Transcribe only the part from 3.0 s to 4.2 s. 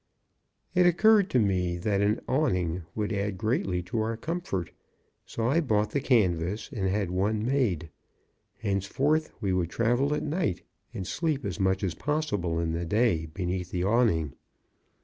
add greatly to our